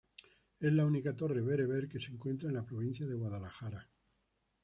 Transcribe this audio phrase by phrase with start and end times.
[0.59, 3.87] Es la única torre bereber que se encuentra en la provincia de Guadalajara.